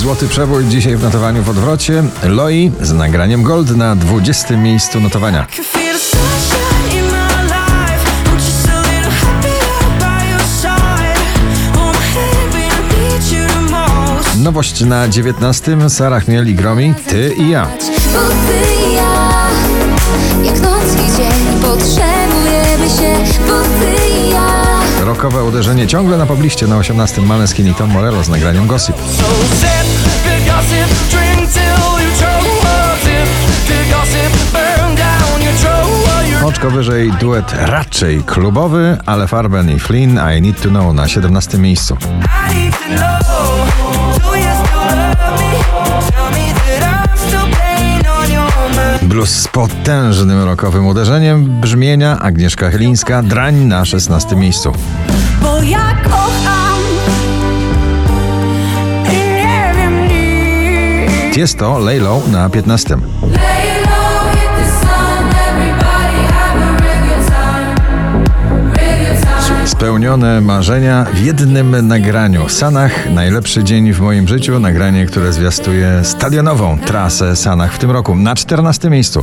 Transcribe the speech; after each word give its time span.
Złoty 0.00 0.28
przebój 0.28 0.64
dzisiaj 0.64 0.96
w 0.96 1.02
notowaniu 1.02 1.42
w 1.42 1.48
odwrocie. 1.48 2.02
Loi 2.22 2.72
z 2.80 2.92
nagraniem 2.92 3.42
Gold 3.42 3.76
na 3.76 3.96
20 3.96 4.56
miejscu 4.56 5.00
notowania. 5.00 5.46
Nowość 14.42 14.80
na 14.80 15.08
19. 15.08 15.90
Sara 15.90 16.20
Chmiel 16.20 16.48
i 16.48 16.54
Gromi. 16.54 16.94
Ty 17.08 17.34
i 17.38 17.50
ja. 17.50 17.66
Bo 18.12 18.28
ty 18.28 18.88
i 18.90 18.94
ja, 18.94 19.48
jak 20.44 20.60
noc 20.60 20.94
i 20.94 21.16
dzień, 21.16 21.60
potrzebujemy 21.62 22.88
się, 22.88 23.34
bo 23.48 23.62
ty 23.62 23.86
i 23.86 23.94
ja. 23.94 23.99
Rokowe 25.22 25.44
uderzenie 25.44 25.86
ciągle 25.86 26.18
na 26.18 26.26
pobliście 26.26 26.66
na 26.66 26.76
18. 26.76 27.22
Maleskin 27.22 27.68
i 27.68 27.74
Tom 27.74 27.90
Morello 27.90 28.24
z 28.24 28.28
nagraniem 28.28 28.66
Gossip. 28.66 28.96
Oczko 36.44 36.70
wyżej 36.70 37.12
duet 37.12 37.54
raczej 37.58 38.22
klubowy, 38.22 38.98
ale 39.06 39.26
Farben 39.26 39.70
i 39.70 39.78
Flynn 39.78 40.20
I 40.38 40.42
Need 40.42 40.62
to 40.62 40.68
Know 40.68 40.94
na 40.94 41.08
17. 41.08 41.58
miejscu. 41.58 41.96
Blues 49.10 49.30
z 49.30 49.48
potężnym 49.48 50.44
rokowym 50.44 50.86
uderzeniem 50.86 51.60
brzmienia 51.60 52.18
Agnieszka 52.18 52.70
Chylińska, 52.70 53.22
drań 53.22 53.54
na 53.54 53.84
16. 53.84 54.36
miejscu. 54.36 54.72
Bo 55.42 55.62
ja 55.62 55.96
kocham 56.04 56.78
i 59.04 59.16
nie 59.16 59.72
wiem 59.76 60.08
nic. 60.08 61.36
Jest 61.36 61.58
to 61.58 61.78
Laylow 61.78 62.28
na 62.28 62.50
15. 62.50 62.96
Spełnione 69.80 70.40
marzenia 70.40 71.06
w 71.14 71.18
jednym 71.18 71.86
nagraniu. 71.86 72.48
Sanach, 72.48 73.10
najlepszy 73.10 73.64
dzień 73.64 73.92
w 73.92 74.00
moim 74.00 74.28
życiu. 74.28 74.60
Nagranie, 74.60 75.06
które 75.06 75.32
zwiastuje 75.32 76.04
stadionową 76.04 76.78
trasę 76.78 77.36
Sanach 77.36 77.74
w 77.74 77.78
tym 77.78 77.90
roku. 77.90 78.16
Na 78.16 78.34
14 78.34 78.90
miejscu. 78.90 79.22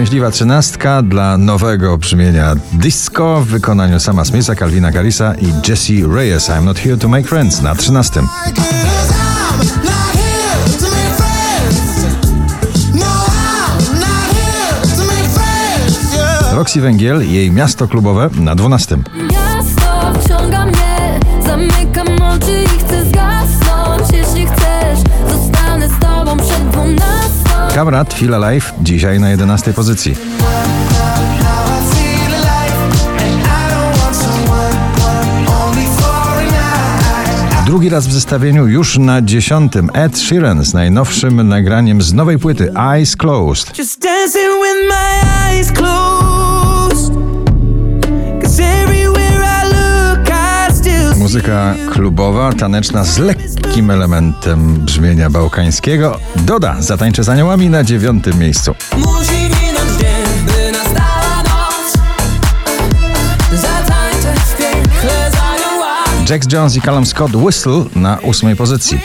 Szczęśliwa 0.00 0.30
trzynastka 0.30 1.02
dla 1.02 1.38
nowego 1.38 1.98
brzmienia 1.98 2.54
disco 2.72 3.40
w 3.40 3.46
wykonaniu 3.46 4.00
Sama 4.00 4.24
Smitha, 4.24 4.54
Calvina 4.54 4.90
Garrisa 4.90 5.34
i 5.34 5.68
Jesse 5.68 5.92
Reyes. 6.14 6.48
I'm 6.48 6.64
not 6.64 6.78
here 6.78 6.96
to 6.96 7.08
make 7.08 7.28
friends 7.28 7.62
na 7.62 7.74
13. 7.74 8.22
Roxy 16.52 16.80
Węgiel, 16.80 17.32
jej 17.32 17.52
miasto 17.52 17.88
klubowe 17.88 18.30
na 18.34 18.54
12. 18.54 18.96
Miasto 19.30 20.20
wciąga 20.20 20.66
mnie, 20.66 21.20
zamykam 21.44 22.08
oczy 22.22 22.59
Kamrat 27.74 28.14
Feel 28.14 28.34
Alive 28.34 28.72
dzisiaj 28.82 29.20
na 29.20 29.30
11 29.30 29.72
pozycji. 29.72 30.14
Drugi 37.66 37.88
raz 37.88 38.06
w 38.06 38.12
zestawieniu 38.12 38.66
już 38.66 38.98
na 38.98 39.22
dziesiątym 39.22 39.90
Ed 39.94 40.18
Sheeran 40.18 40.64
z 40.64 40.74
najnowszym 40.74 41.48
nagraniem 41.48 42.02
z 42.02 42.12
nowej 42.12 42.38
płyty 42.38 42.72
Eyes 42.74 43.16
Closed. 43.16 43.72
Muzyka 51.30 51.74
klubowa, 51.92 52.52
taneczna 52.52 53.04
z 53.04 53.18
lekkim 53.18 53.90
elementem 53.90 54.74
brzmienia 54.74 55.30
bałkańskiego. 55.30 56.18
Doda 56.36 56.76
zatańczy 56.78 57.24
z 57.24 57.28
aniołami 57.28 57.70
na 57.70 57.84
dziewiątym 57.84 58.38
miejscu. 58.38 58.74
Musi 58.96 59.42
minąć 59.42 59.90
dzień, 60.00 60.46
by 60.46 60.72
nastała 60.72 61.42
noc. 61.42 61.92
Zatańczę 63.52 64.40
w 64.40 64.56
piekle 64.56 65.30
za 65.32 65.42
aniołami. 65.42 66.30
Jax 66.30 66.52
Jones 66.52 66.76
i 66.76 66.80
Callum 66.80 67.06
Scott 67.06 67.34
Whistle 67.34 67.84
na 67.94 68.18
ósmej 68.18 68.56
pozycji. 68.56 69.00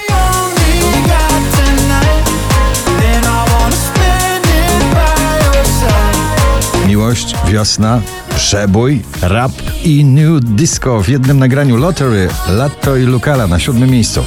Miłość, 6.87 7.35
wiosna, 7.47 8.01
przebój, 8.35 9.01
rap 9.21 9.51
i 9.83 10.05
new 10.05 10.41
disco 10.41 11.03
w 11.03 11.09
jednym 11.09 11.39
nagraniu 11.39 11.77
Lottery, 11.77 12.27
Latto 12.49 12.95
i 12.95 13.03
Lucala 13.03 13.47
na 13.47 13.59
siódmym 13.59 13.89
miejscu. 13.89 14.23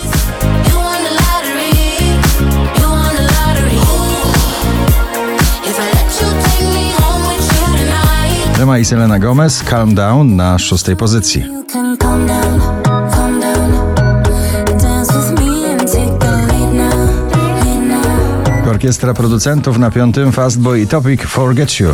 Rema 8.58 8.78
i 8.78 8.84
Selena 8.84 9.19
Gomez, 9.19 9.62
Calm 9.62 9.94
Down 9.94 10.36
na 10.36 10.58
szóstej 10.58 10.96
pozycji. 10.96 11.44
Orkiestra 18.70 19.14
producentów 19.14 19.78
na 19.78 19.90
piątym 19.90 20.32
Fastboy 20.32 20.80
i 20.80 20.86
Topic 20.86 21.22
Forget 21.22 21.80
You. 21.80 21.88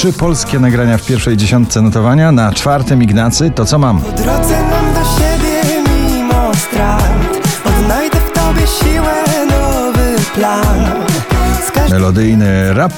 Trzy 0.00 0.12
polskie 0.12 0.58
nagrania 0.58 0.98
w 0.98 1.06
pierwszej 1.06 1.36
dziesiątce 1.36 1.82
notowania, 1.82 2.32
na 2.32 2.52
czwartym 2.52 3.02
Ignacy 3.02 3.50
To 3.50 3.64
Co 3.64 3.78
Mam. 3.78 4.00
drodze 4.00 4.62
mam 4.70 4.94
do 4.94 5.00
siebie 5.00 5.82
mimo 5.88 6.54
strat 6.54 7.02
Odnajdę 7.64 8.18
w 8.18 8.32
tobie 8.32 8.66
siłę, 8.66 9.22
nowy 9.46 10.16
plan 10.34 10.90
Melodyjny 11.90 12.74
rap 12.74 12.92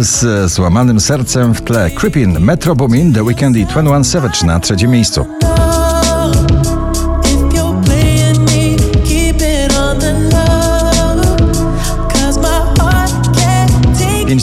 z 0.00 0.50
złamanym 0.50 1.00
sercem 1.00 1.54
w 1.54 1.62
tle. 1.62 1.90
Creepin, 1.90 2.40
Metro 2.40 2.74
Boomin, 2.74 3.12
The 3.12 3.22
Weeknd 3.22 3.56
i 3.56 3.66
21 3.66 4.04
Savage 4.04 4.46
na 4.46 4.60
trzecim 4.60 4.90
miejscu. 4.90 5.26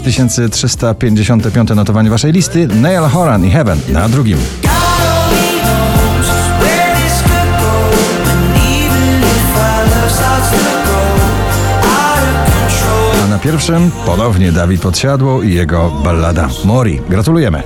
5355 0.04 1.70
notowanie 1.70 2.10
waszej 2.10 2.32
listy. 2.32 2.68
Neil 2.68 3.04
Horan 3.04 3.46
i 3.46 3.52
Heaven 3.52 3.80
na 3.90 4.10
drugim. 4.10 4.38
A 13.24 13.28
na 13.28 13.40
pierwszym 13.40 13.92
ponownie 14.06 14.52
Dawid 14.52 14.82
Podsiadło 14.82 15.44
i 15.44 15.54
jego 15.54 15.92
ballada 16.04 16.50
Mori. 16.66 17.02
Gratulujemy. 17.10 17.64